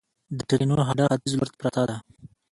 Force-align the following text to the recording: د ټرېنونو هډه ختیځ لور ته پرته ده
د 0.37 0.39
ټرېنونو 0.49 0.83
هډه 0.89 1.03
ختیځ 1.11 1.33
لور 1.37 1.49
ته 1.51 1.55
پرته 1.61 1.81
ده 1.89 1.97